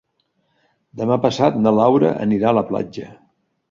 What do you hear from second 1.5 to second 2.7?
na Laura anirà a la